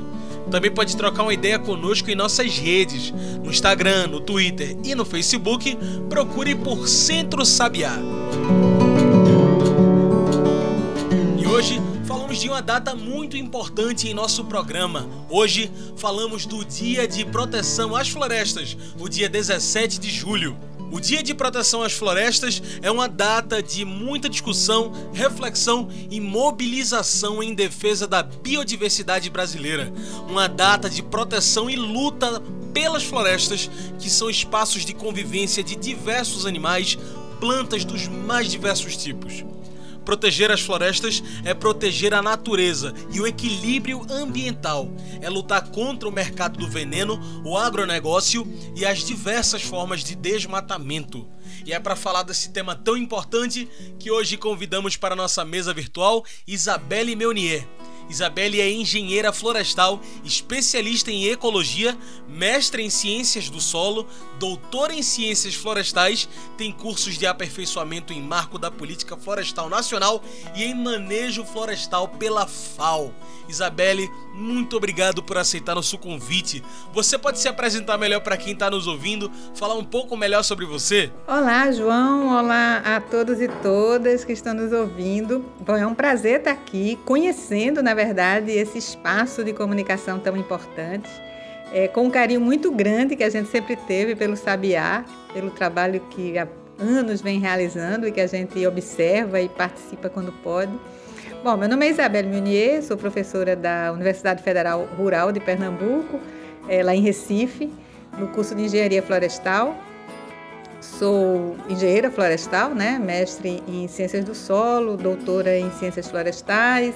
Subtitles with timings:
[0.51, 3.11] Também pode trocar uma ideia conosco em nossas redes,
[3.43, 5.75] no Instagram, no Twitter e no Facebook.
[6.07, 7.97] Procure por Centro Sabiá.
[11.39, 15.09] E hoje falamos de uma data muito importante em nosso programa.
[15.29, 20.55] Hoje falamos do Dia de Proteção às Florestas, o dia 17 de julho.
[20.91, 27.41] O Dia de Proteção às Florestas é uma data de muita discussão, reflexão e mobilização
[27.41, 29.91] em defesa da biodiversidade brasileira.
[30.27, 36.45] Uma data de proteção e luta pelas florestas, que são espaços de convivência de diversos
[36.45, 36.97] animais,
[37.39, 39.45] plantas dos mais diversos tipos.
[40.05, 44.89] Proteger as florestas é proteger a natureza e o equilíbrio ambiental.
[45.21, 51.27] É lutar contra o mercado do veneno, o agronegócio e as diversas formas de desmatamento.
[51.65, 53.67] E é para falar desse tema tão importante
[53.99, 57.67] que hoje convidamos para nossa mesa virtual Isabelle Meunier
[58.11, 64.05] Isabelle é engenheira florestal, especialista em ecologia, mestre em ciências do solo,
[64.37, 70.21] doutora em ciências florestais, tem cursos de aperfeiçoamento em marco da política florestal nacional
[70.53, 73.13] e em manejo florestal pela FAO.
[73.47, 76.63] Isabelle, muito obrigado por aceitar nosso convite.
[76.93, 80.65] Você pode se apresentar melhor para quem está nos ouvindo, falar um pouco melhor sobre
[80.65, 81.11] você?
[81.27, 82.37] Olá, João.
[82.37, 85.45] Olá a todos e todas que estão nos ouvindo.
[85.59, 88.00] Bom, é um prazer estar aqui conhecendo, na verdade,
[88.47, 91.09] esse espaço de comunicação tão importante.
[91.73, 96.01] É, com um carinho muito grande que a gente sempre teve pelo Sabiá, pelo trabalho
[96.09, 96.47] que há
[96.77, 100.71] anos vem realizando e que a gente observa e participa quando pode.
[101.43, 106.19] Bom, meu nome é Isabelle Munier, sou professora da Universidade Federal Rural de Pernambuco,
[106.67, 107.71] é, lá em Recife,
[108.17, 109.75] no curso de Engenharia Florestal.
[110.81, 112.99] Sou engenheira florestal, né?
[112.99, 116.95] mestre em Ciências do Solo, doutora em Ciências Florestais,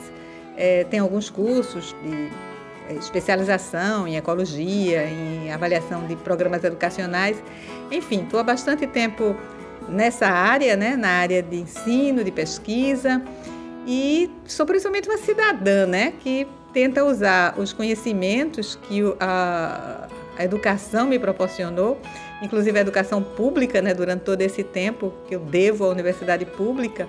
[0.58, 2.32] é, tenho alguns cursos de
[2.90, 7.42] é, especialização em ecologia, em avaliação de programas educacionais.
[7.92, 9.36] Enfim, estou há bastante tempo
[9.88, 10.96] nessa área, né?
[10.96, 13.22] na área de ensino, de pesquisa.
[13.88, 21.06] E sou principalmente uma cidadã, né, que tenta usar os conhecimentos que a, a educação
[21.06, 22.00] me proporcionou,
[22.42, 27.08] inclusive a educação pública, né, durante todo esse tempo que eu devo à universidade pública.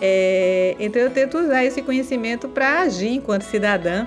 [0.00, 4.06] É, então eu tento usar esse conhecimento para agir enquanto cidadã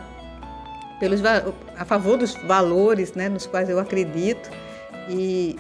[1.00, 4.50] pelos, a favor dos valores né, nos quais eu acredito
[5.10, 5.56] e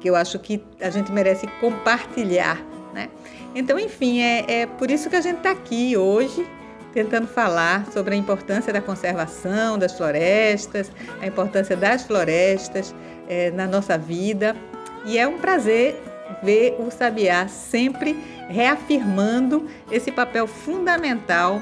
[0.00, 2.60] que eu acho que a gente merece compartilhar.
[2.94, 3.08] Né?
[3.54, 6.46] Então, enfim, é, é por isso que a gente está aqui hoje
[6.92, 10.90] tentando falar sobre a importância da conservação das florestas,
[11.20, 12.94] a importância das florestas
[13.28, 14.56] é, na nossa vida.
[15.04, 16.00] E é um prazer
[16.42, 18.16] ver o Sabiá sempre
[18.48, 21.60] reafirmando esse papel fundamental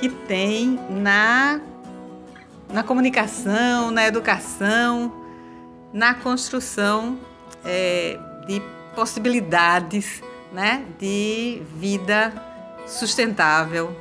[0.00, 1.60] que tem na,
[2.72, 5.12] na comunicação, na educação,
[5.92, 7.18] na construção
[7.64, 8.62] é, de
[8.94, 10.22] possibilidades
[10.52, 12.32] né, de vida
[12.86, 13.94] sustentável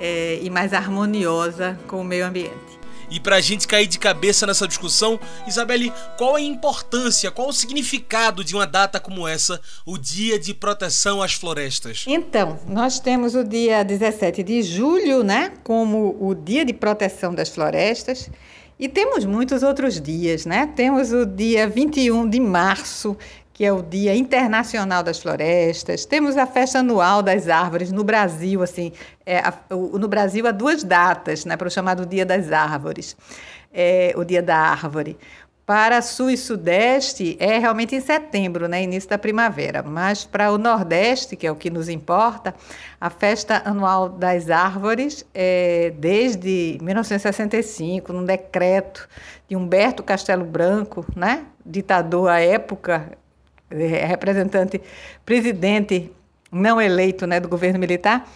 [0.00, 2.73] é, e mais harmoniosa com o meio ambiente.
[3.10, 7.52] E para a gente cair de cabeça nessa discussão, Isabelle, qual a importância, qual o
[7.52, 12.04] significado de uma data como essa, o Dia de Proteção às Florestas?
[12.06, 17.48] Então, nós temos o dia 17 de julho, né, como o Dia de Proteção das
[17.48, 18.30] Florestas.
[18.78, 20.66] E temos muitos outros dias, né?
[20.74, 23.16] Temos o dia 21 de março,
[23.54, 26.04] que é o Dia Internacional das Florestas.
[26.04, 28.92] Temos a festa anual das árvores no Brasil, assim,
[29.24, 33.16] é, a, o, no Brasil há duas datas, né, para o chamado Dia das Árvores,
[33.72, 35.16] é, o Dia da Árvore.
[35.64, 40.58] Para Sul e Sudeste é realmente em setembro, né, início da primavera, mas para o
[40.58, 42.52] Nordeste, que é o que nos importa,
[43.00, 49.08] a festa anual das árvores é desde 1965, num decreto
[49.48, 53.16] de Humberto Castelo Branco, né, ditador à época,
[53.70, 54.80] representante,
[55.24, 56.10] presidente
[56.50, 58.28] não eleito né, do governo militar,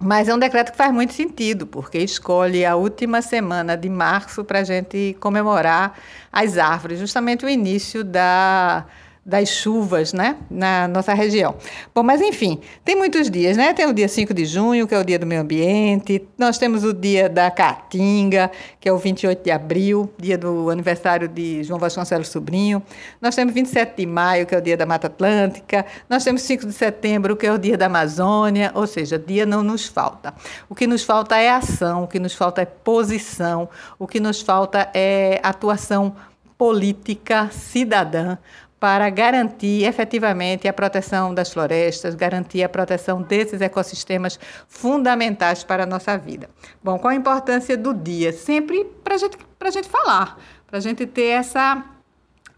[0.00, 4.44] mas é um decreto que faz muito sentido, porque escolhe a última semana de março
[4.44, 5.96] para a gente comemorar
[6.32, 8.84] as árvores, justamente o início da
[9.24, 11.54] das chuvas, né, na nossa região.
[11.94, 13.72] Bom, mas enfim, tem muitos dias, né?
[13.72, 16.82] Tem o dia 5 de junho, que é o dia do meio ambiente, nós temos
[16.82, 21.78] o dia da Caatinga, que é o 28 de abril, dia do aniversário de João
[21.78, 22.82] Vasconcelos Sobrinho.
[23.20, 25.86] Nós temos 27 de maio, que é o dia da Mata Atlântica.
[26.10, 29.62] Nós temos 5 de setembro, que é o dia da Amazônia, ou seja, dia não
[29.62, 30.34] nos falta.
[30.68, 33.68] O que nos falta é ação, o que nos falta é posição,
[34.00, 36.16] o que nos falta é atuação
[36.58, 38.36] política cidadã
[38.82, 45.86] para garantir efetivamente a proteção das florestas, garantir a proteção desses ecossistemas fundamentais para a
[45.86, 46.50] nossa vida.
[46.82, 48.32] Bom, qual a importância do dia?
[48.32, 50.36] Sempre para gente, a gente falar,
[50.66, 51.84] para a gente ter essa,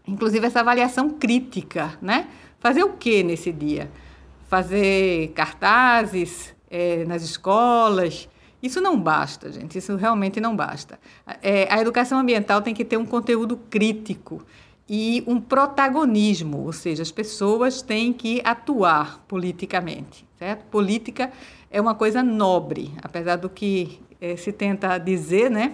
[0.07, 2.27] inclusive essa avaliação crítica, né?
[2.59, 3.91] Fazer o que nesse dia?
[4.47, 8.27] Fazer cartazes é, nas escolas,
[8.63, 9.77] isso não basta, gente.
[9.77, 10.99] Isso realmente não basta.
[11.43, 14.43] É, a educação ambiental tem que ter um conteúdo crítico
[14.87, 20.65] e um protagonismo, ou seja, as pessoas têm que atuar politicamente, certo?
[20.65, 21.31] Política
[21.71, 25.73] é uma coisa nobre, apesar do que eh, se tenta dizer, né?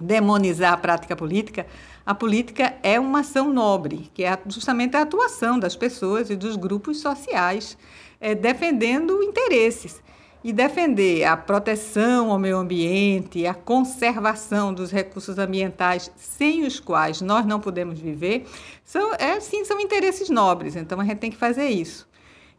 [0.00, 1.66] Demonizar a prática política,
[2.06, 6.56] a política é uma ação nobre, que é justamente a atuação das pessoas e dos
[6.56, 7.76] grupos sociais
[8.18, 10.02] eh, defendendo interesses
[10.42, 17.20] e defender a proteção ao meio ambiente, a conservação dos recursos ambientais sem os quais
[17.20, 18.46] nós não podemos viver,
[18.84, 22.08] são, é, sim, são interesses nobres, então a gente tem que fazer isso.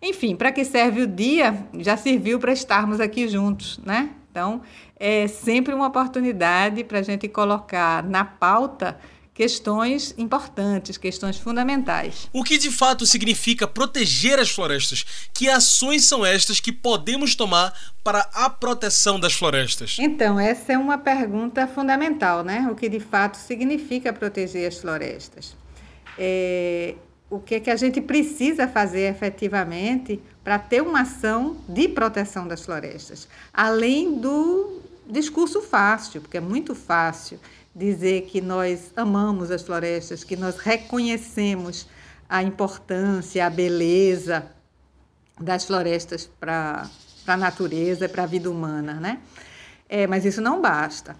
[0.01, 1.65] Enfim, para que serve o dia?
[1.79, 4.09] Já serviu para estarmos aqui juntos, né?
[4.31, 4.61] Então,
[4.97, 8.97] é sempre uma oportunidade para a gente colocar na pauta
[9.41, 12.29] questões importantes, questões fundamentais.
[12.31, 15.03] O que de fato significa proteger as florestas?
[15.33, 17.73] Que ações são estas que podemos tomar
[18.03, 19.97] para a proteção das florestas?
[19.99, 22.69] Então, essa é uma pergunta fundamental, né?
[22.71, 25.55] O que de fato significa proteger as florestas?
[26.19, 26.93] É,
[27.27, 32.47] o que, é que a gente precisa fazer efetivamente para ter uma ação de proteção
[32.47, 37.39] das florestas, além do discurso fácil, porque é muito fácil
[37.75, 41.87] dizer que nós amamos as florestas, que nós reconhecemos
[42.27, 44.45] a importância, a beleza
[45.39, 46.89] das florestas para
[47.27, 49.19] a natureza, para a vida humana, né?
[49.89, 51.15] É, mas isso não basta.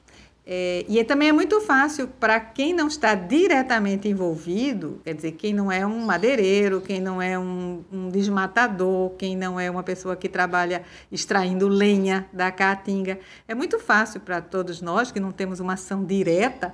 [0.45, 5.53] É, e também é muito fácil para quem não está diretamente envolvido, quer dizer, quem
[5.53, 10.15] não é um madeireiro, quem não é um, um desmatador, quem não é uma pessoa
[10.15, 13.19] que trabalha extraindo lenha da caatinga.
[13.47, 16.73] É muito fácil para todos nós que não temos uma ação direta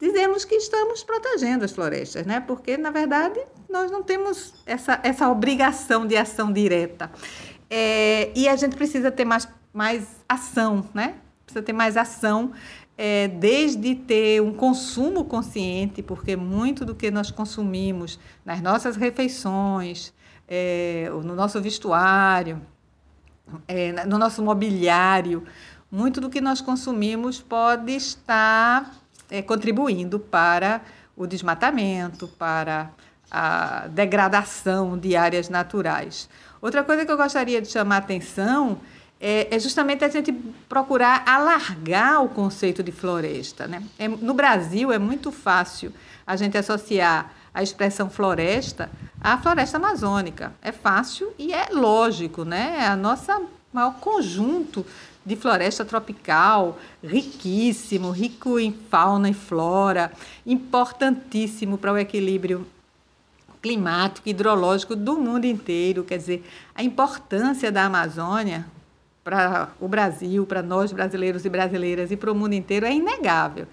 [0.00, 2.40] dizermos que estamos protegendo as florestas, né?
[2.40, 7.10] Porque, na verdade, nós não temos essa, essa obrigação de ação direta.
[7.68, 11.16] É, e a gente precisa ter mais, mais ação, né?
[11.44, 12.52] Precisa ter mais ação
[13.02, 20.12] é, desde ter um consumo consciente, porque muito do que nós consumimos nas nossas refeições,
[20.46, 22.60] é, no nosso vestuário,
[23.66, 25.44] é, no nosso mobiliário,
[25.90, 28.94] muito do que nós consumimos pode estar
[29.30, 30.82] é, contribuindo para
[31.16, 32.90] o desmatamento, para
[33.30, 36.28] a degradação de áreas naturais.
[36.60, 38.78] Outra coisa que eu gostaria de chamar a atenção
[39.20, 40.32] é, é, justamente a gente
[40.66, 43.66] procurar alargar o conceito de floresta.
[43.66, 43.82] Né?
[43.98, 45.92] É, no Brasil, é muito fácil
[46.26, 50.54] a gente associar a expressão floresta à floresta amazônica.
[50.62, 52.76] É fácil e é lógico, né?
[52.78, 54.86] É a nossa maior conjunto
[55.26, 60.10] de floresta tropical, riquíssimo, rico em fauna e flora,
[60.46, 62.66] importantíssimo para o equilíbrio
[63.60, 66.04] climático, hidrológico do mundo inteiro.
[66.04, 68.66] Quer dizer, a importância da Amazônia
[69.22, 73.66] para o Brasil, para nós brasileiros e brasileiras e para o mundo inteiro é inegável.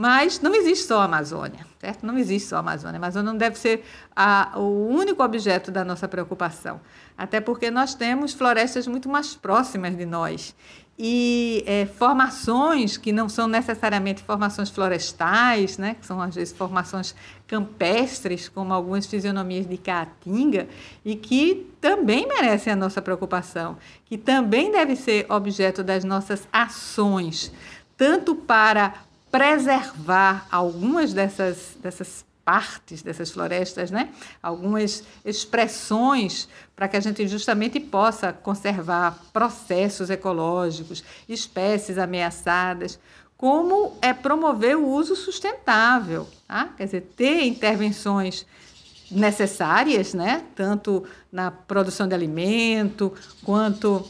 [0.00, 2.06] Mas não existe só a Amazônia, certo?
[2.06, 2.94] Não existe só a Amazônia.
[2.94, 6.80] A Amazônia não deve ser a, o único objeto da nossa preocupação,
[7.16, 10.54] até porque nós temos florestas muito mais próximas de nós
[10.96, 17.12] e é, formações que não são necessariamente formações florestais, né, que são às vezes formações
[17.48, 20.68] campestres, como algumas fisionomias de caatinga,
[21.04, 27.52] e que também merecem a nossa preocupação, que também deve ser objeto das nossas ações,
[27.96, 34.08] tanto para preservar algumas dessas, dessas partes dessas florestas, né?
[34.42, 42.98] algumas expressões para que a gente justamente possa conservar processos ecológicos, espécies ameaçadas,
[43.36, 46.70] como é promover o uso sustentável, tá?
[46.74, 48.46] quer dizer, ter intervenções
[49.10, 50.42] necessárias, né?
[50.54, 53.12] tanto na produção de alimento
[53.44, 54.08] quanto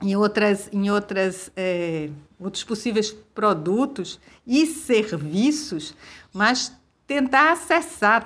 [0.00, 2.08] em outras, em outras é,
[2.42, 5.94] outros possíveis produtos e serviços,
[6.32, 6.72] mas
[7.06, 8.24] tentar acessar,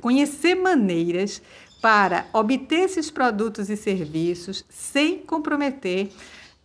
[0.00, 1.40] conhecer maneiras
[1.80, 6.10] para obter esses produtos e serviços sem comprometer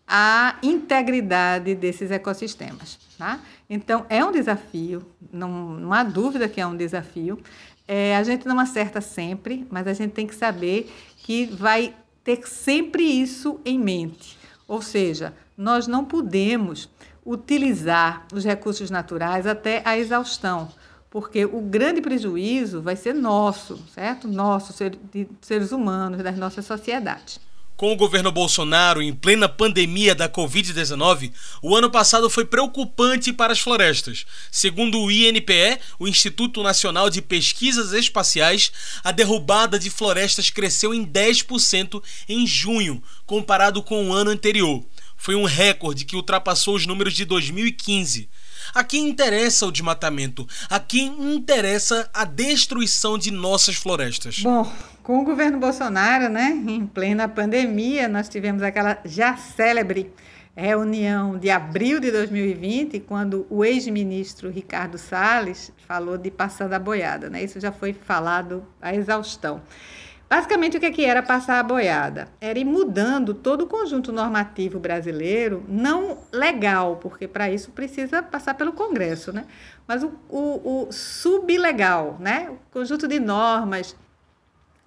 [0.07, 2.99] a integridade desses ecossistemas.
[3.17, 3.39] Tá?
[3.69, 7.39] Então, é um desafio, não, não há dúvida que é um desafio.
[7.87, 12.45] É, a gente não acerta sempre, mas a gente tem que saber que vai ter
[12.47, 14.37] sempre isso em mente.
[14.67, 16.89] Ou seja, nós não podemos
[17.23, 20.69] utilizar os recursos naturais até a exaustão,
[21.07, 24.27] porque o grande prejuízo vai ser nosso, certo?
[24.27, 27.39] Nosso, ser, de seres humanos, das nossas sociedades.
[27.77, 33.53] Com o governo Bolsonaro em plena pandemia da Covid-19, o ano passado foi preocupante para
[33.53, 34.25] as florestas.
[34.51, 38.71] Segundo o INPE, o Instituto Nacional de Pesquisas Espaciais,
[39.03, 44.83] a derrubada de florestas cresceu em 10% em junho, comparado com o ano anterior.
[45.21, 48.27] Foi um recorde que ultrapassou os números de 2015.
[48.73, 50.47] A quem interessa o desmatamento?
[50.67, 54.39] A quem interessa a destruição de nossas florestas?
[54.39, 54.67] Bom,
[55.03, 60.11] com o governo Bolsonaro, né, em plena pandemia, nós tivemos aquela já célebre
[60.55, 67.29] reunião de abril de 2020, quando o ex-ministro Ricardo Salles falou de passando a boiada,
[67.29, 67.43] né?
[67.43, 69.61] Isso já foi falado à exaustão.
[70.31, 72.29] Basicamente, o que, é que era passar a boiada?
[72.39, 78.53] Era ir mudando todo o conjunto normativo brasileiro, não legal, porque para isso precisa passar
[78.53, 79.45] pelo Congresso, né?
[79.85, 82.49] mas o, o, o sublegal, né?
[82.49, 83.93] o conjunto de normas,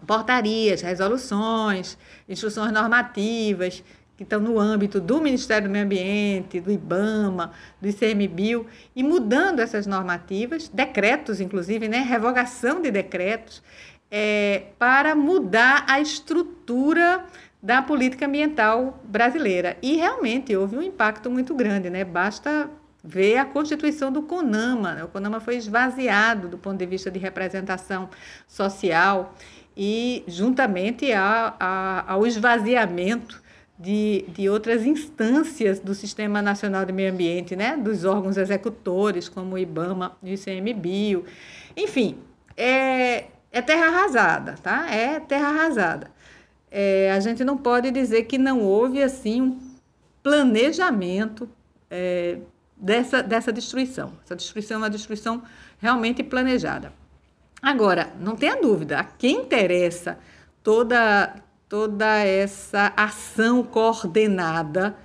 [0.07, 3.85] portarias, resoluções, instruções normativas
[4.17, 9.61] que estão no âmbito do Ministério do Meio Ambiente, do IBAMA, do ICMBio, e mudando
[9.61, 11.99] essas normativas, decretos, inclusive, né?
[11.99, 13.63] revogação de decretos,
[14.11, 17.25] é, para mudar a estrutura
[17.63, 19.77] da política ambiental brasileira.
[19.83, 22.05] E realmente houve um impacto muito grande, né?
[22.05, 22.71] Basta
[23.03, 24.95] ver a constituição do CONAMA.
[24.95, 25.05] Né?
[25.05, 28.09] O CONAMA foi esvaziado do ponto de vista de representação
[28.49, 29.35] social
[29.77, 33.43] e juntamente a, a, ao esvaziamento
[33.79, 37.77] de, de outras instâncias do Sistema Nacional de Meio Ambiente, né?
[37.77, 41.25] dos órgãos executores, como o IBAMA e o ICMBio.
[41.77, 42.17] Enfim,
[42.57, 44.91] é, é terra arrasada, tá?
[44.91, 46.11] É terra arrasada.
[46.69, 49.61] É, a gente não pode dizer que não houve assim um
[50.25, 51.49] planejamento
[51.89, 52.39] é,
[52.77, 54.13] dessa, dessa destruição.
[54.25, 55.41] Essa destruição é uma destruição
[55.79, 56.93] realmente planejada.
[57.63, 60.19] Agora, não tenha dúvida, a quem interessa
[60.61, 61.37] toda,
[61.69, 64.97] toda essa ação coordenada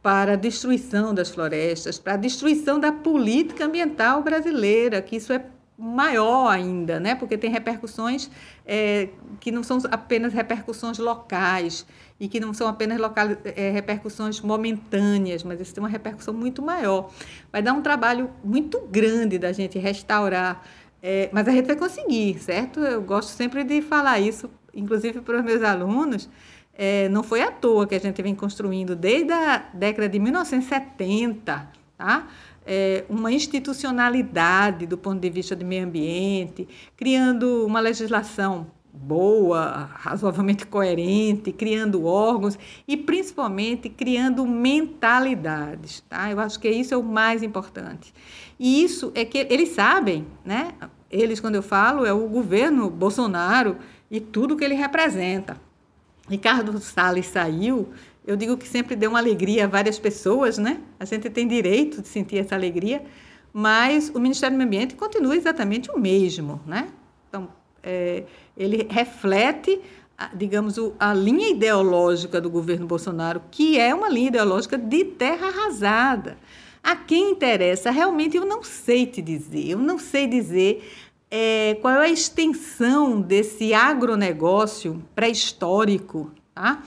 [0.00, 5.44] para a destruição das florestas, para a destruição da política ambiental brasileira, que isso é
[5.78, 7.14] maior ainda, né?
[7.14, 8.30] porque tem repercussões
[8.64, 11.86] é, que não são apenas repercussões locais
[12.18, 16.62] e que não são apenas local, é, repercussões momentâneas, mas isso tem uma repercussão muito
[16.62, 17.10] maior.
[17.52, 20.62] Vai dar um trabalho muito grande da gente restaurar,
[21.02, 22.80] é, mas a gente vai conseguir, certo?
[22.80, 26.28] Eu gosto sempre de falar isso, inclusive para os meus alunos.
[26.72, 31.68] É, não foi à toa que a gente vem construindo desde a década de 1970,
[31.96, 32.28] tá?
[32.66, 40.66] É, uma institucionalidade do ponto de vista do meio ambiente, criando uma legislação boa, razoavelmente
[40.66, 42.58] coerente, criando órgãos
[42.88, 46.30] e principalmente criando mentalidades, tá?
[46.30, 48.12] Eu acho que isso é o mais importante.
[48.58, 50.72] E isso é que eles sabem, né?
[51.10, 53.76] Eles, quando eu falo, é o governo Bolsonaro
[54.10, 55.60] e tudo que ele representa.
[56.28, 57.90] Ricardo Salles saiu,
[58.26, 60.80] eu digo que sempre deu uma alegria a várias pessoas, né?
[60.98, 63.04] A gente tem direito de sentir essa alegria,
[63.52, 66.88] mas o Ministério do Meio Ambiente continua exatamente o mesmo, né?
[67.28, 67.48] Então,
[67.82, 68.24] é,
[68.56, 69.80] ele reflete,
[70.34, 76.36] digamos, a linha ideológica do governo Bolsonaro, que é uma linha ideológica de terra arrasada.
[76.82, 80.84] A quem interessa, realmente eu não sei te dizer, eu não sei dizer
[81.30, 86.82] é, qual é a extensão desse agronegócio pré-histórico, tá?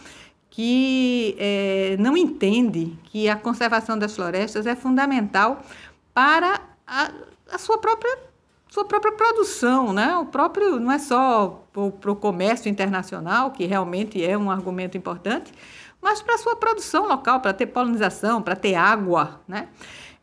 [0.59, 5.63] Que é, não entende que a conservação das florestas é fundamental
[6.13, 7.11] para a,
[7.49, 8.27] a sua própria
[8.67, 10.17] sua própria produção, né?
[10.17, 15.49] O próprio não é só para o comércio internacional, que realmente é um argumento importante,
[16.01, 19.69] mas para a sua produção local, para ter polinização, para ter água, né?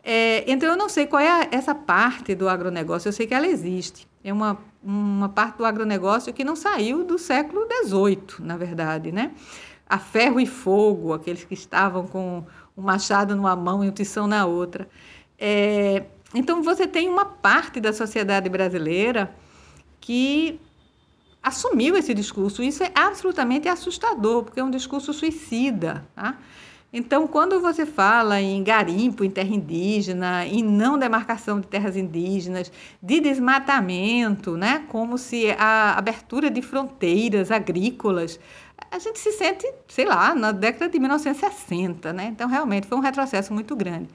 [0.04, 3.46] É, então eu não sei qual é essa parte do agronegócio, eu sei que ela
[3.46, 4.06] existe.
[4.22, 9.32] É uma, uma parte do agronegócio que não saiu do século XVIII, na verdade, né?
[9.88, 12.44] A ferro e fogo, aqueles que estavam com
[12.76, 14.88] o machado numa mão e o tição na outra.
[15.38, 19.34] É, então, você tem uma parte da sociedade brasileira
[20.00, 20.60] que
[21.42, 22.62] assumiu esse discurso.
[22.62, 26.04] Isso é absolutamente assustador, porque é um discurso suicida.
[26.14, 26.36] Tá?
[26.92, 32.72] Então, quando você fala em garimpo em terra indígena, em não demarcação de terras indígenas,
[33.02, 38.40] de desmatamento, né, como se a abertura de fronteiras agrícolas,
[38.96, 42.28] a gente se sente, sei lá, na década de 1960, né?
[42.32, 44.08] Então, realmente foi um retrocesso muito grande.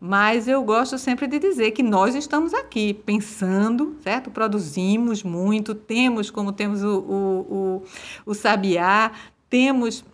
[0.00, 4.30] Mas eu gosto sempre de dizer que nós estamos aqui pensando, certo?
[4.30, 7.82] Produzimos muito, temos, como temos o, o, o,
[8.26, 9.12] o Sabiá,
[9.48, 10.04] temos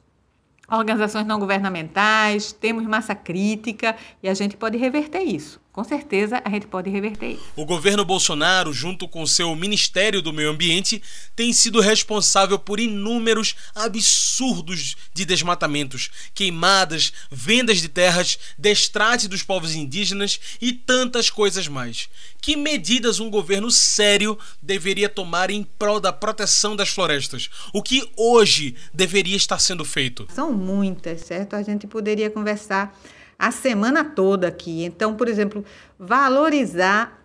[0.70, 5.60] organizações não governamentais, temos massa crítica e a gente pode reverter isso.
[5.80, 7.44] Com certeza a gente pode reverter isso.
[7.56, 11.02] O governo Bolsonaro, junto com seu Ministério do Meio Ambiente,
[11.34, 19.74] tem sido responsável por inúmeros absurdos de desmatamentos, queimadas, vendas de terras, destrate dos povos
[19.74, 22.10] indígenas e tantas coisas mais.
[22.42, 27.48] Que medidas um governo sério deveria tomar em prol da proteção das florestas?
[27.72, 30.28] O que hoje deveria estar sendo feito?
[30.34, 31.56] São muitas, certo?
[31.56, 32.94] A gente poderia conversar
[33.40, 34.84] a semana toda aqui.
[34.84, 35.64] Então, por exemplo,
[35.98, 37.18] valorizar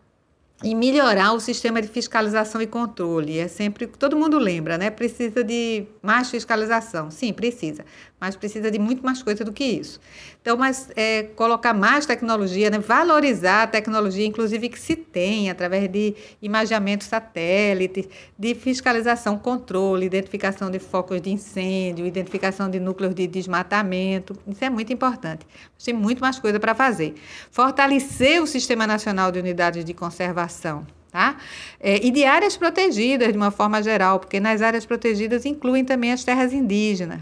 [0.63, 3.38] e melhorar o sistema de fiscalização e controle.
[3.38, 4.89] É sempre, todo mundo lembra, né?
[4.89, 7.12] Precisa de mais fiscalização.
[7.12, 7.84] Sim, precisa
[8.19, 10.00] mas precisa de muito mais coisa do que isso.
[10.41, 12.79] Então, mas é, colocar mais tecnologia, né?
[12.79, 18.07] valorizar a tecnologia, inclusive que se tem através de imageamento satélite,
[18.38, 24.36] de fiscalização, controle, identificação de focos de incêndio, identificação de núcleos de desmatamento.
[24.48, 25.45] Isso é muito importante.
[25.84, 27.15] Tem muito mais coisa para fazer.
[27.51, 30.86] Fortalecer o Sistema Nacional de Unidades de Conservação.
[31.12, 31.38] Tá?
[31.79, 36.12] É, e de áreas protegidas, de uma forma geral, porque nas áreas protegidas incluem também
[36.12, 37.22] as terras indígenas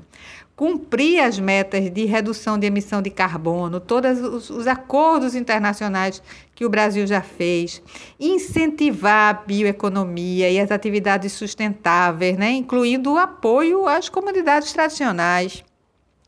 [0.55, 6.21] cumprir as metas de redução de emissão de carbono, todos os, os, acordos internacionais
[6.53, 7.81] que o Brasil já fez,
[8.19, 15.63] incentivar a bioeconomia e as atividades sustentáveis, né, incluindo o apoio às comunidades tradicionais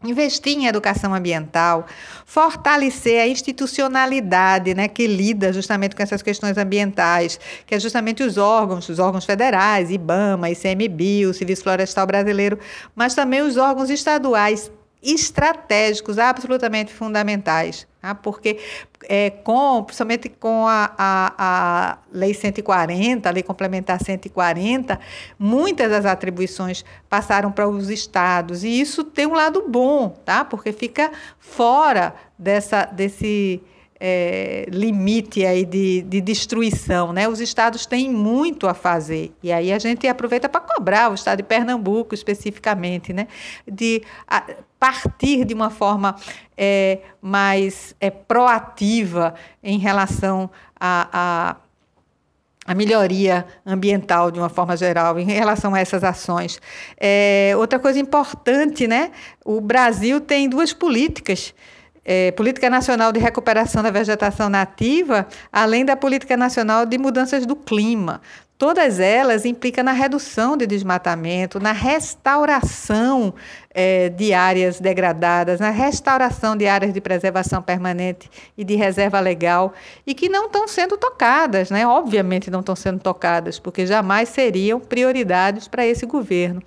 [0.04, 1.86] investir em educação ambiental,
[2.26, 8.38] fortalecer a institucionalidade né, que lida justamente com essas questões ambientais, que é justamente os
[8.38, 12.60] órgãos, os órgãos federais, IBAMA, ICMBio, Serviço Florestal Brasileiro,
[12.96, 14.72] mas também os órgãos estaduais
[15.06, 18.16] estratégicos absolutamente fundamentais, tá?
[18.16, 18.60] porque
[19.08, 25.00] é, com, principalmente com a, a, a Lei 140, a Lei Complementar 140,
[25.38, 30.44] muitas das atribuições passaram para os estados, e isso tem um lado bom, tá?
[30.44, 33.62] porque fica fora dessa, desse
[34.00, 37.14] é, limite aí de, de destruição.
[37.14, 37.28] Né?
[37.28, 39.34] Os estados têm muito a fazer.
[39.42, 43.28] E aí a gente aproveita para cobrar o estado de Pernambuco especificamente, né?
[43.70, 44.44] de a,
[44.80, 46.16] partir de uma forma
[46.58, 51.56] é, mais é, proativa em relação a, a
[52.68, 56.60] a melhoria ambiental de uma forma geral em relação a essas ações.
[57.00, 59.12] É, outra coisa importante, né?
[59.46, 61.54] O Brasil tem duas políticas
[62.06, 67.56] é, Política Nacional de Recuperação da Vegetação Nativa, além da Política Nacional de Mudanças do
[67.56, 68.22] Clima.
[68.58, 73.34] Todas elas implicam na redução de desmatamento, na restauração
[73.70, 79.74] é, de áreas degradadas, na restauração de áreas de preservação permanente e de reserva legal,
[80.08, 81.86] e que não estão sendo tocadas, né?
[81.86, 86.64] obviamente não estão sendo tocadas, porque jamais seriam prioridades para esse governo.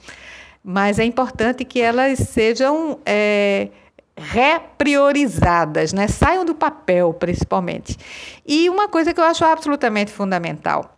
[0.62, 2.98] Mas é importante que elas sejam.
[3.06, 3.68] É,
[4.18, 6.08] repriorizadas, né?
[6.08, 7.96] saiam do papel, principalmente.
[8.46, 10.96] E uma coisa que eu acho absolutamente fundamental,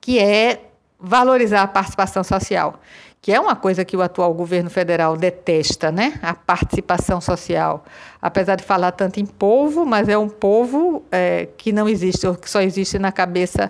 [0.00, 0.62] que é
[0.98, 2.80] valorizar a participação social,
[3.20, 6.18] que é uma coisa que o atual governo federal detesta, né?
[6.22, 7.84] A participação social.
[8.22, 12.36] Apesar de falar tanto em povo, mas é um povo é, que não existe, ou
[12.36, 13.68] que só existe na cabeça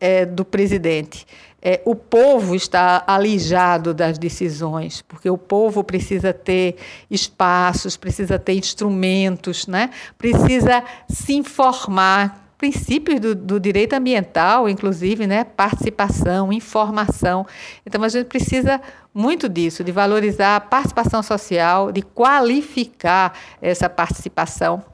[0.00, 1.24] é, do presidente
[1.68, 6.76] é, o povo está alijado das decisões, porque o povo precisa ter
[7.10, 9.90] espaços, precisa ter instrumentos, né?
[10.16, 12.46] precisa se informar.
[12.56, 15.42] Princípios do, do direito ambiental, inclusive, né?
[15.42, 17.44] participação, informação.
[17.84, 18.80] Então, a gente precisa
[19.12, 24.84] muito disso, de valorizar a participação social, de qualificar essa participação.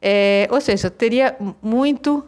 [0.00, 2.22] É, ou seja, teria muito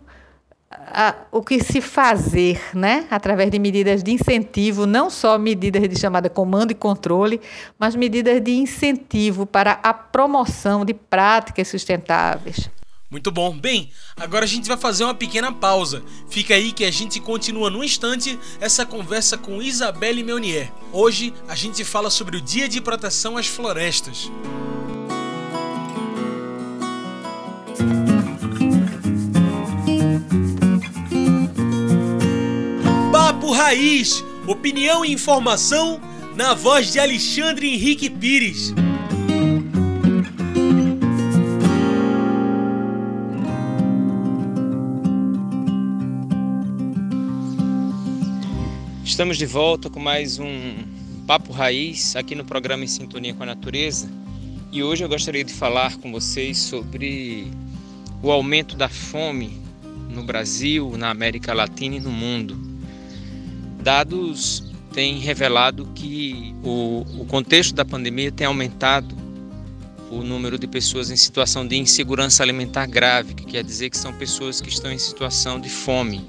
[0.70, 3.06] a, o que se fazer, né?
[3.10, 7.40] através de medidas de incentivo, não só medidas de chamada comando e controle,
[7.78, 12.70] mas medidas de incentivo para a promoção de práticas sustentáveis.
[13.10, 13.58] Muito bom.
[13.58, 16.00] Bem, agora a gente vai fazer uma pequena pausa.
[16.28, 20.70] Fica aí que a gente continua no instante essa conversa com Isabelle Meunier.
[20.92, 24.30] Hoje a gente fala sobre o Dia de Proteção às Florestas.
[33.70, 36.00] Raiz, Opinião e informação
[36.34, 38.74] na voz de Alexandre Henrique Pires.
[49.04, 50.74] Estamos de volta com mais um
[51.24, 54.10] Papo Raiz aqui no programa Em Sintonia com a Natureza.
[54.72, 57.46] E hoje eu gostaria de falar com vocês sobre
[58.20, 59.62] o aumento da fome
[60.08, 62.69] no Brasil, na América Latina e no mundo.
[63.80, 69.14] Dados têm revelado que o, o contexto da pandemia tem aumentado
[70.10, 74.12] o número de pessoas em situação de insegurança alimentar grave, que quer dizer que são
[74.12, 76.28] pessoas que estão em situação de fome,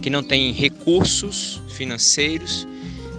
[0.00, 2.66] que não têm recursos financeiros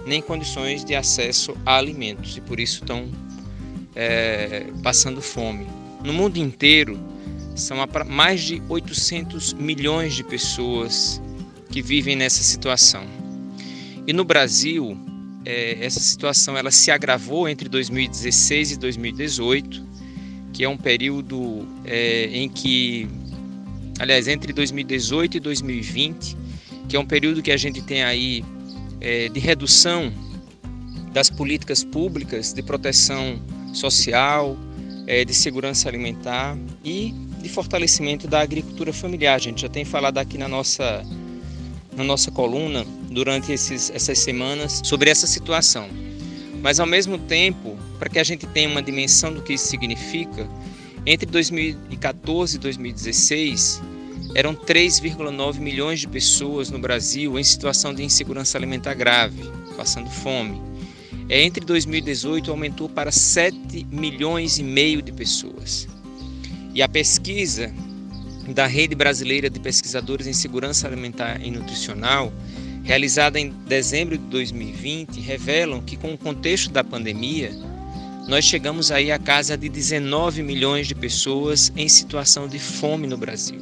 [0.06, 3.10] nem condições de acesso a alimentos e por isso estão
[3.94, 5.66] é, passando fome.
[6.02, 6.98] No mundo inteiro,
[7.54, 11.20] são mais de 800 milhões de pessoas
[11.70, 13.17] que vivem nessa situação.
[14.08, 14.96] E no Brasil,
[15.44, 19.86] é, essa situação ela se agravou entre 2016 e 2018,
[20.50, 23.06] que é um período é, em que,
[23.98, 26.38] aliás, entre 2018 e 2020,
[26.88, 28.42] que é um período que a gente tem aí
[28.98, 30.10] é, de redução
[31.12, 33.38] das políticas públicas de proteção
[33.74, 34.56] social,
[35.06, 39.34] é, de segurança alimentar e de fortalecimento da agricultura familiar.
[39.34, 41.04] A gente já tem falado aqui na nossa,
[41.98, 45.88] na nossa coluna durante esses, essas semanas sobre essa situação.
[46.62, 50.48] Mas ao mesmo tempo, para que a gente tenha uma dimensão do que isso significa,
[51.04, 53.82] entre 2014 e 2016
[54.34, 59.42] eram 3,9 milhões de pessoas no Brasil em situação de insegurança alimentar grave,
[59.76, 60.60] passando fome.
[61.28, 65.88] É, entre 2018 aumentou para 7 milhões e meio de pessoas.
[66.74, 67.72] E a pesquisa
[68.52, 72.32] da Rede Brasileira de Pesquisadores em Segurança Alimentar e Nutricional,
[72.82, 77.52] realizada em dezembro de 2020, revelam que com o contexto da pandemia,
[78.26, 83.16] nós chegamos aí à casa de 19 milhões de pessoas em situação de fome no
[83.16, 83.60] Brasil.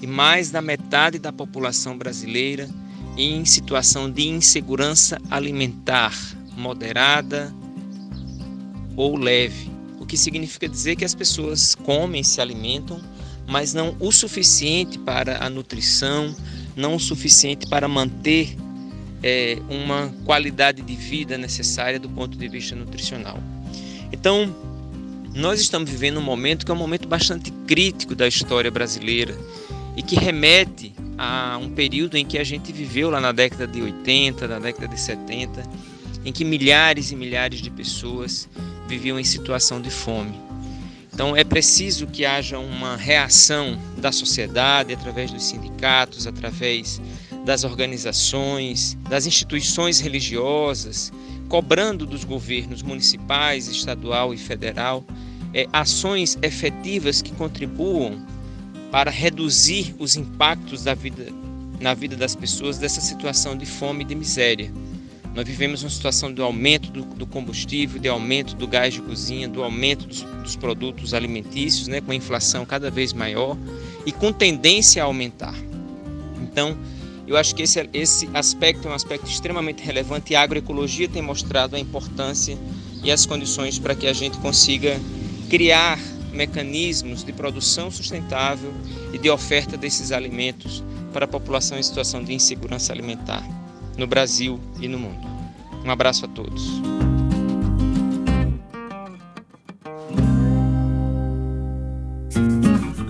[0.00, 2.68] E mais da metade da população brasileira
[3.16, 6.14] em situação de insegurança alimentar
[6.56, 7.54] moderada
[8.96, 13.00] ou leve, o que significa dizer que as pessoas comem, se alimentam,
[13.48, 16.34] mas não o suficiente para a nutrição,
[16.74, 18.56] não o suficiente para manter
[19.22, 23.38] é, uma qualidade de vida necessária do ponto de vista nutricional.
[24.12, 24.54] Então,
[25.34, 29.36] nós estamos vivendo um momento que é um momento bastante crítico da história brasileira
[29.96, 33.80] e que remete a um período em que a gente viveu lá na década de
[33.80, 35.62] 80, na década de 70
[36.26, 38.48] em que milhares e milhares de pessoas
[38.88, 40.34] viviam em situação de fome.
[41.16, 47.00] Então é preciso que haja uma reação da sociedade através dos sindicatos, através
[47.42, 51.10] das organizações, das instituições religiosas,
[51.48, 55.02] cobrando dos governos municipais, estadual e federal
[55.54, 58.22] é, ações efetivas que contribuam
[58.92, 61.28] para reduzir os impactos da vida,
[61.80, 64.70] na vida das pessoas dessa situação de fome e de miséria.
[65.36, 69.46] Nós vivemos uma situação do aumento do, do combustível, de aumento do gás de cozinha,
[69.46, 73.54] do aumento dos, dos produtos alimentícios, né, com a inflação cada vez maior
[74.06, 75.54] e com tendência a aumentar.
[76.40, 76.74] Então,
[77.26, 81.20] eu acho que esse, esse aspecto é um aspecto extremamente relevante e a agroecologia tem
[81.20, 82.56] mostrado a importância
[83.04, 84.98] e as condições para que a gente consiga
[85.50, 85.98] criar
[86.32, 88.72] mecanismos de produção sustentável
[89.12, 93.55] e de oferta desses alimentos para a população em situação de insegurança alimentar
[93.96, 95.26] no Brasil e no mundo.
[95.84, 96.80] Um abraço a todos.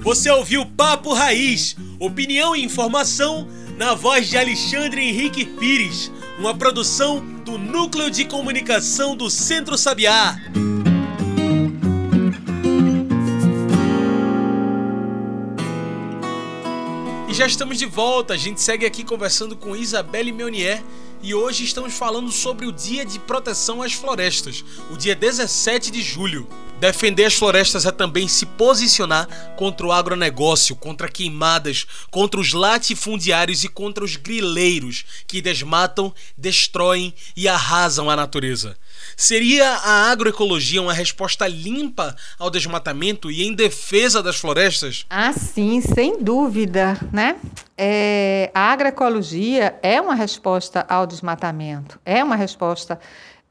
[0.02, 7.24] Você ouviu Papo Raiz, opinião e informação na voz de Alexandre Henrique Pires, uma produção
[7.44, 10.38] do Núcleo de Comunicação do Centro Sabiá.
[17.36, 18.32] Já estamos de volta.
[18.32, 20.82] A gente segue aqui conversando com Isabelle Meunier
[21.22, 26.00] e hoje estamos falando sobre o Dia de Proteção às Florestas, o dia 17 de
[26.00, 26.48] julho.
[26.78, 33.64] Defender as florestas é também se posicionar contra o agronegócio, contra queimadas, contra os latifundiários
[33.64, 38.76] e contra os grileiros que desmatam, destroem e arrasam a natureza.
[39.16, 45.06] Seria a agroecologia uma resposta limpa ao desmatamento e em defesa das florestas?
[45.08, 47.36] Ah, sim, sem dúvida, né?
[47.78, 52.98] É, a agroecologia é uma resposta ao desmatamento, é uma resposta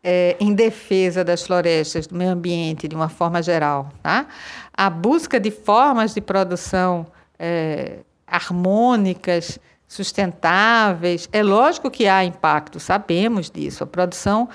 [0.07, 3.89] é, em defesa das florestas, do meio ambiente, de uma forma geral.
[4.03, 4.27] Tá?
[4.71, 7.07] A busca de formas de produção
[7.39, 11.27] é, harmônicas sustentáveis.
[11.33, 13.83] É lógico que há impacto, sabemos disso.
[13.83, 14.47] A produção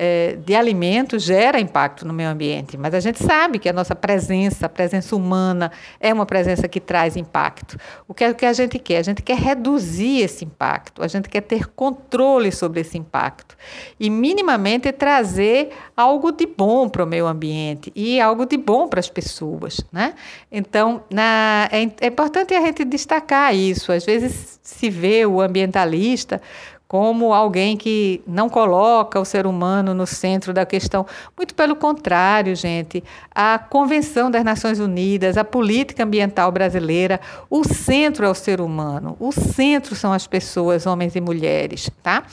[0.00, 3.96] é, de alimentos gera impacto no meio ambiente, mas a gente sabe que a nossa
[3.96, 7.76] presença, a presença humana, é uma presença que traz impacto.
[8.06, 8.98] O que é o que a gente quer?
[8.98, 13.56] A gente quer reduzir esse impacto, a gente quer ter controle sobre esse impacto
[13.98, 19.00] e minimamente trazer algo de bom para o meio ambiente e algo de bom para
[19.00, 20.14] as pessoas, né?
[20.52, 23.90] Então, na, é, é importante a gente destacar isso.
[23.90, 26.40] Às vezes se vê o ambientalista
[26.88, 31.04] como alguém que não coloca o ser humano no centro da questão.
[31.36, 33.04] Muito pelo contrário, gente.
[33.34, 37.20] A Convenção das Nações Unidas, a política ambiental brasileira,
[37.50, 42.24] o centro é o ser humano, o centro são as pessoas, homens e mulheres, tá?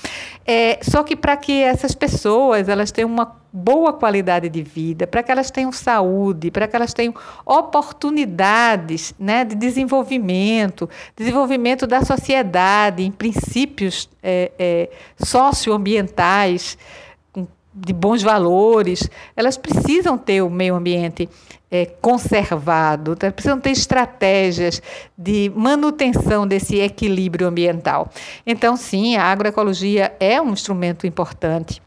[0.47, 5.23] É, só que para que essas pessoas elas tenham uma boa qualidade de vida, para
[5.23, 7.13] que elas tenham saúde, para que elas tenham
[7.45, 16.77] oportunidades né, de desenvolvimento, desenvolvimento da sociedade em princípios é, é, socioambientais,
[17.77, 21.27] de bons valores, elas precisam ter o meio ambiente
[21.69, 24.81] é, conservado, elas precisam ter estratégias
[25.17, 28.09] de manutenção desse equilíbrio ambiental.
[28.47, 31.85] Então, sim, a agroecologia é um instrumento importante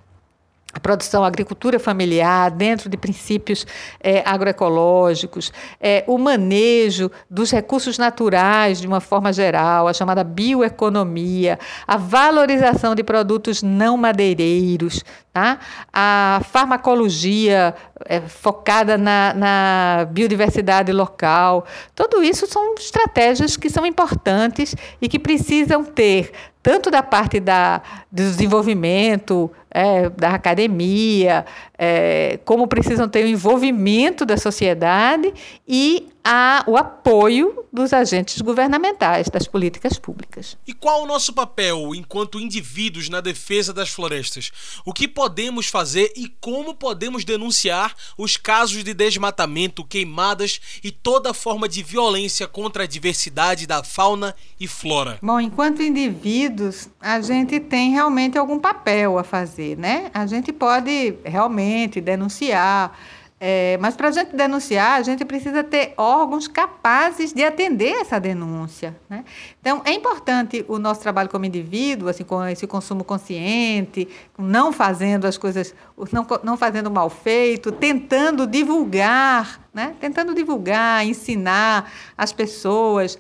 [0.72, 3.66] a produção, a agricultura familiar, dentro de princípios
[4.00, 5.50] é, agroecológicos,
[5.80, 12.94] é, o manejo dos recursos naturais de uma forma geral, a chamada bioeconomia, a valorização
[12.94, 15.02] de produtos não madeireiros,
[15.32, 15.58] tá?
[15.90, 21.64] a farmacologia é, focada na, na biodiversidade local.
[21.94, 26.30] Tudo isso são estratégias que são importantes e que precisam ter
[26.68, 27.80] tanto da parte da,
[28.12, 31.46] do desenvolvimento, é, da academia,
[31.78, 35.32] é, como precisam ter o envolvimento da sociedade
[35.66, 40.58] e a, o apoio dos agentes governamentais, das políticas públicas.
[40.66, 44.52] E qual o nosso papel enquanto indivíduos na defesa das florestas?
[44.84, 51.32] O que podemos fazer e como podemos denunciar os casos de desmatamento, queimadas e toda
[51.32, 55.18] forma de violência contra a diversidade da fauna e flora?
[55.22, 60.10] Bom, enquanto indivíduos, a gente tem realmente algum papel a fazer, né?
[60.12, 62.94] A gente pode realmente denunciar.
[63.40, 68.18] É, mas para a gente denunciar, a gente precisa ter órgãos capazes de atender essa
[68.18, 68.96] denúncia.
[69.08, 69.24] Né?
[69.60, 75.24] Então, é importante o nosso trabalho como indivíduo, assim, com esse consumo consciente, não fazendo
[75.24, 75.72] as coisas,
[76.10, 79.94] não, não fazendo mal feito, tentando divulgar, né?
[80.00, 83.16] tentando divulgar, ensinar as pessoas,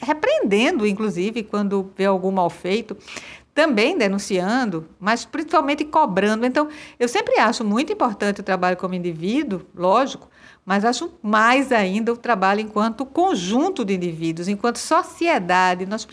[0.00, 2.96] repreendendo, inclusive, quando vê algum mal feito
[3.58, 6.46] também denunciando, mas principalmente cobrando.
[6.46, 10.30] Então, eu sempre acho muito importante o trabalho como indivíduo, lógico,
[10.64, 15.86] mas acho mais ainda o trabalho enquanto conjunto de indivíduos, enquanto sociedade.
[15.86, 16.06] Nós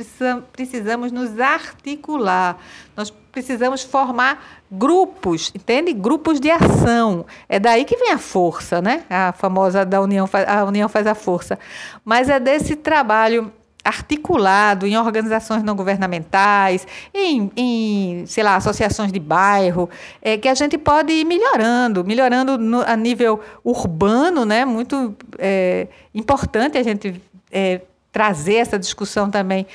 [0.51, 2.58] precisamos, nos articular,
[2.97, 5.93] nós precisamos formar grupos, entende?
[5.93, 7.27] Grupos de ação.
[7.47, 9.03] É daí que vem a força, né?
[9.08, 11.60] A famosa da união, a união faz a força.
[12.03, 13.53] Mas é desse trabalho
[13.85, 19.87] articulado em organizações não governamentais, em, em sei lá, associações de bairro,
[20.19, 24.65] é, que a gente pode ir melhorando, melhorando no, a nível urbano, né?
[24.65, 27.21] Muito é, importante a gente
[27.51, 29.67] é, trazer essa discussão também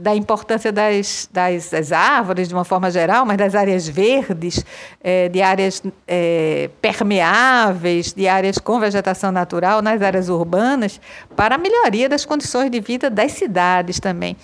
[0.00, 4.64] da importância das, das, das, árvores de uma forma geral, mas das áreas verdes,
[5.02, 11.00] é, de áreas é, permeáveis, de áreas com vegetação natural nas áreas urbanas,
[11.34, 14.36] para a melhoria das condições de vida das cidades também.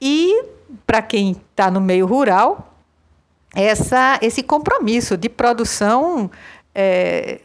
[0.00, 0.42] E
[0.84, 2.74] para quem está no meio rural,
[3.54, 6.28] essa, esse compromisso de produção
[6.74, 7.38] é,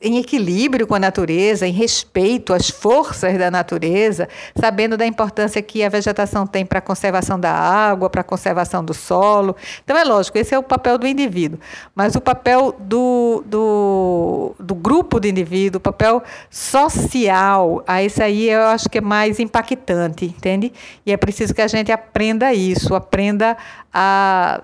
[0.00, 5.84] em equilíbrio com a natureza, em respeito às forças da natureza, sabendo da importância que
[5.84, 9.54] a vegetação tem para a conservação da água, para a conservação do solo.
[9.84, 11.60] Então, é lógico, esse é o papel do indivíduo.
[11.94, 18.48] Mas o papel do, do, do grupo de indivíduo, o papel social, a esse aí
[18.48, 20.72] eu acho que é mais impactante, entende?
[21.04, 23.54] E é preciso que a gente aprenda isso, aprenda
[23.92, 24.62] a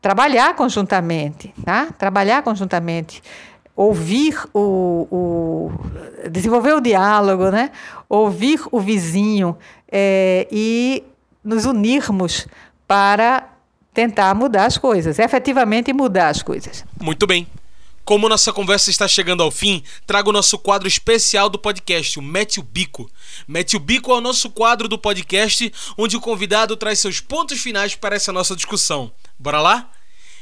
[0.00, 1.86] trabalhar conjuntamente, tá?
[1.96, 3.22] Trabalhar conjuntamente
[3.74, 7.70] ouvir o, o, desenvolver o diálogo, né?
[8.08, 9.56] ouvir o vizinho
[9.90, 11.02] é, e
[11.42, 12.46] nos unirmos
[12.86, 13.48] para
[13.94, 16.84] tentar mudar as coisas, efetivamente mudar as coisas.
[17.00, 17.46] Muito bem.
[18.04, 22.22] Como nossa conversa está chegando ao fim, trago o nosso quadro especial do podcast, o
[22.22, 23.08] Mete o Bico.
[23.46, 27.60] Mete o Bico é o nosso quadro do podcast onde o convidado traz seus pontos
[27.60, 29.12] finais para essa nossa discussão.
[29.38, 29.88] Bora lá?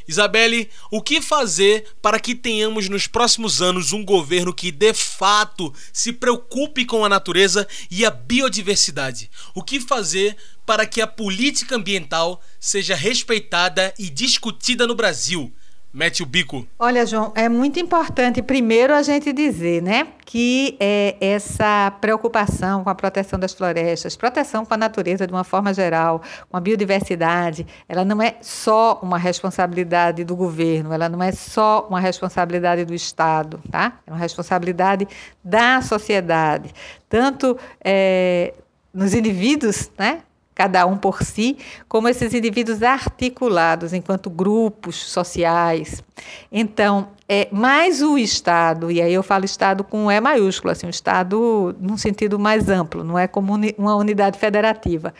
[0.07, 5.73] Isabelle, o que fazer para que tenhamos nos próximos anos um governo que de fato
[5.93, 9.31] se preocupe com a natureza e a biodiversidade?
[9.55, 10.37] O que fazer
[10.67, 15.53] para que a política ambiental seja respeitada e discutida no Brasil?
[15.93, 16.65] Mete o bico.
[16.79, 22.91] Olha, João, é muito importante primeiro a gente dizer, né, que é, essa preocupação com
[22.91, 27.67] a proteção das florestas, proteção com a natureza de uma forma geral, com a biodiversidade,
[27.89, 32.95] ela não é só uma responsabilidade do governo, ela não é só uma responsabilidade do
[32.95, 33.99] Estado, tá?
[34.07, 35.09] É uma responsabilidade
[35.43, 36.73] da sociedade,
[37.09, 38.55] tanto é,
[38.95, 40.23] nos indivíduos, né,
[40.61, 41.57] cada um por si,
[41.89, 46.05] como esses indivíduos articulados enquanto grupos sociais.
[46.53, 50.91] Então, é mais o Estado, e aí eu falo Estado com E maiúsculo, assim, o
[50.91, 55.15] Estado num sentido mais amplo, não é como uma unidade federativa.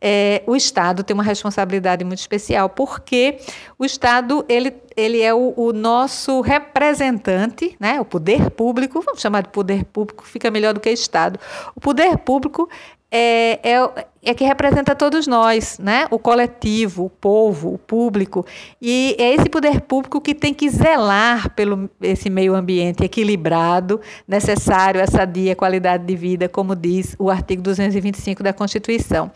[0.00, 3.38] É, o Estado tem uma responsabilidade muito especial, porque
[3.78, 8.00] o Estado ele, ele é o, o, nosso representante, né?
[8.00, 11.38] o poder público, vamos chamar de poder público, fica melhor do que Estado.
[11.76, 12.68] O poder público
[13.12, 16.06] é, é, é, que representa todos nós, né?
[16.12, 18.46] o coletivo, o povo, o público.
[18.80, 25.00] E é esse poder público que tem que zelar pelo esse meio ambiente equilibrado, necessário,
[25.00, 29.30] essa dia qualidade de vida, como diz o artigo 225 da Constituição.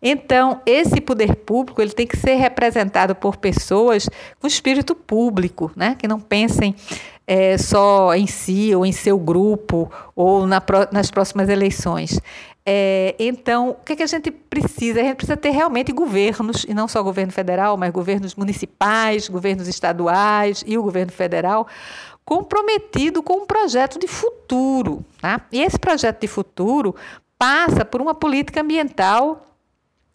[0.00, 4.08] Então, esse poder público ele tem que ser representado por pessoas
[4.40, 5.96] com espírito público, né?
[5.98, 6.74] que não pensem
[7.26, 12.18] é, só em si ou em seu grupo ou na, nas próximas eleições.
[12.70, 15.00] É, então, o que, é que a gente precisa?
[15.00, 19.66] A gente precisa ter realmente governos, e não só governo federal, mas governos municipais, governos
[19.68, 21.66] estaduais e o governo federal,
[22.26, 25.02] comprometido com um projeto de futuro.
[25.18, 25.40] Tá?
[25.50, 26.94] E esse projeto de futuro
[27.38, 29.46] passa por uma política ambiental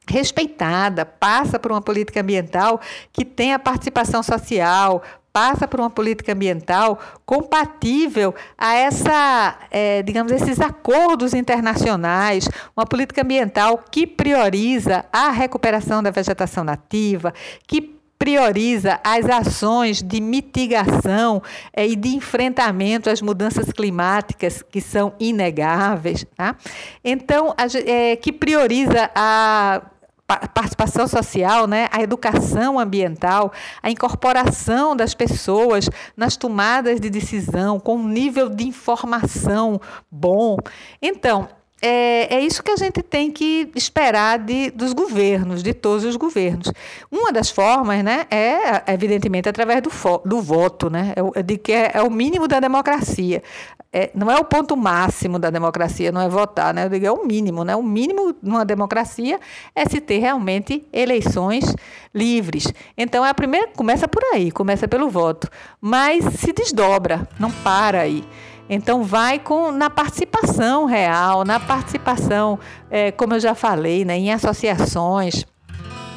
[0.08, 2.80] respeitada, passa por uma política ambiental
[3.12, 5.02] que tenha participação social,
[5.34, 13.24] passa por uma política ambiental compatível a essa, é, digamos, esses acordos internacionais, uma política
[13.24, 17.34] ambiental que prioriza a recuperação da vegetação nativa,
[17.68, 17.94] que
[18.24, 21.44] prioriza as ações de mitigação
[21.74, 26.56] é, e de enfrentamento às mudanças climáticas que são inegáveis, tá?
[27.04, 29.82] Então, a, é, que prioriza a
[30.26, 37.96] participação social, né, a educação ambiental, a incorporação das pessoas nas tomadas de decisão, com
[37.98, 40.58] um nível de informação bom.
[41.02, 41.48] Então,
[41.86, 46.16] é, é, isso que a gente tem que esperar de, dos governos, de todos os
[46.16, 46.72] governos.
[47.12, 49.90] Uma das formas né, é, evidentemente, através do,
[50.24, 53.44] do voto, né, é, de que é, é, o mínimo da democracia.
[53.92, 56.86] É, não é o ponto máximo da democracia, não é votar, né?
[56.86, 57.76] Eu digo, é o mínimo, né?
[57.76, 59.40] O mínimo numa democracia
[59.76, 61.76] é se ter realmente eleições
[62.12, 62.74] livres.
[62.98, 65.48] Então, é a primeira começa por aí, começa pelo voto,
[65.80, 68.24] mas se desdobra, não para aí.
[68.70, 72.58] Então, vai com na participação real, na participação,
[72.90, 75.46] é, como eu já falei, né, em associações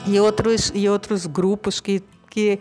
[0.06, 2.60] e outros, e outros grupos que, que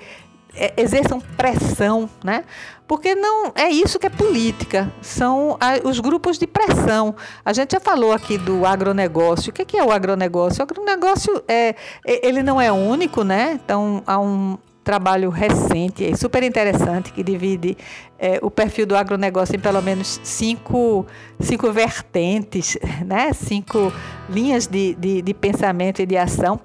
[0.55, 2.45] é, exerçam pressão, né?
[2.87, 7.15] Porque não é isso que é política, são os grupos de pressão.
[7.43, 9.49] A gente já falou aqui do agronegócio.
[9.49, 10.59] O que é o agronegócio?
[10.59, 13.59] O agronegócio é, ele não é único, né?
[13.63, 17.75] Então, há um, trabalho recente, é super interessante, que divide
[18.19, 21.07] é, o perfil do agronegócio em pelo menos cinco,
[21.39, 23.33] cinco vertentes, né?
[23.33, 23.91] cinco
[24.29, 26.59] linhas de, de, de pensamento e de ação.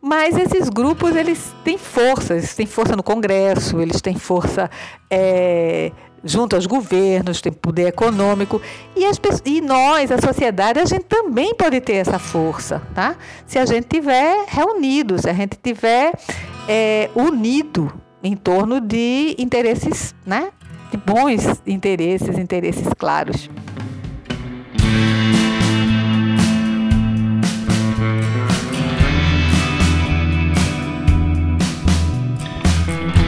[0.00, 4.70] Mas esses grupos eles têm força, eles têm força no Congresso, eles têm força.
[5.10, 5.92] É,
[6.26, 8.60] junto aos governos, tem poder econômico
[8.94, 13.16] e, as, e nós, a sociedade, a gente também pode ter essa força, tá?
[13.46, 16.12] Se a gente tiver reunido, se a gente tiver
[16.68, 20.50] é, unido em torno de interesses, né?
[20.90, 23.48] De bons interesses, interesses claros.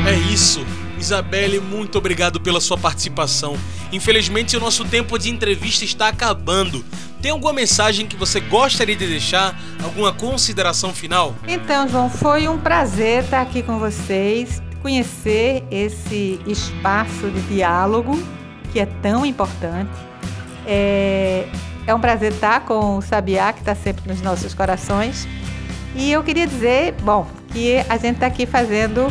[0.07, 0.68] É isso.
[1.09, 3.57] Isabelle, muito obrigado pela sua participação.
[3.91, 6.85] Infelizmente, o nosso tempo de entrevista está acabando.
[7.23, 9.59] Tem alguma mensagem que você gostaria de deixar?
[9.83, 11.35] Alguma consideração final?
[11.47, 18.23] Então, João, foi um prazer estar aqui com vocês, conhecer esse espaço de diálogo
[18.71, 19.91] que é tão importante.
[20.67, 21.49] É,
[21.87, 25.27] é um prazer estar com o Sabiá, que está sempre nos nossos corações.
[25.97, 29.11] E eu queria dizer, bom, que a gente está aqui fazendo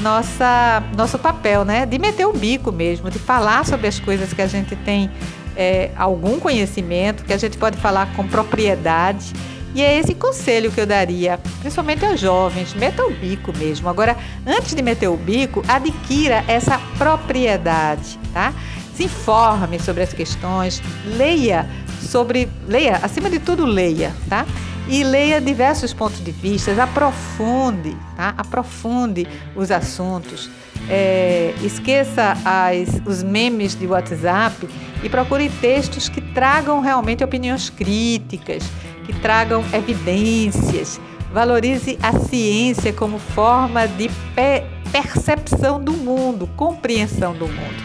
[0.00, 1.86] nossa, nosso papel, né?
[1.86, 5.10] De meter o bico mesmo, de falar sobre as coisas que a gente tem
[5.56, 9.32] é, algum conhecimento, que a gente pode falar com propriedade
[9.74, 13.88] E é esse conselho que eu daria, principalmente aos jovens, meta o bico mesmo.
[13.88, 14.16] Agora,
[14.46, 18.52] antes de meter o bico, adquira essa propriedade, tá?
[18.94, 20.80] Se informe sobre as questões,
[21.16, 21.68] leia
[22.00, 24.46] sobre, leia, acima de tudo leia, tá?
[24.86, 28.34] E leia diversos pontos de vista, aprofunde, tá?
[28.36, 29.26] Aprofunde
[29.56, 30.50] os assuntos.
[30.90, 34.68] É, esqueça as, os memes de WhatsApp
[35.02, 38.62] e procure textos que tragam realmente opiniões críticas,
[39.06, 41.00] que tragam evidências.
[41.32, 44.10] Valorize a ciência como forma de
[44.92, 47.82] percepção do mundo, compreensão do mundo.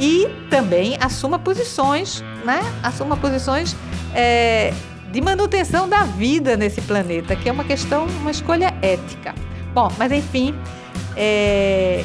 [0.00, 2.60] E também assuma posições, né?
[2.82, 3.76] Assuma posições
[4.14, 4.74] é,
[5.12, 9.34] de manutenção da vida nesse planeta, que é uma questão, uma escolha ética.
[9.74, 10.54] Bom, mas enfim,
[11.16, 12.02] é,